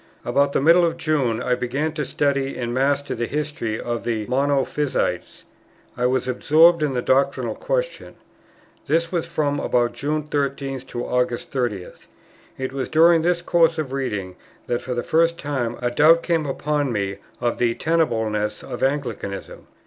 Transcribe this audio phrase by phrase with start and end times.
[0.25, 4.25] About the middle of June I began to study and master the history of the
[4.25, 5.43] Monophysites.
[5.95, 8.15] I was absorbed in the doctrinal question.
[8.87, 12.07] This was from about June 13th to August 30th.
[12.57, 16.47] It was during this course of reading that for the first time a doubt came
[16.47, 19.67] upon me of the tenableness of Anglicanism.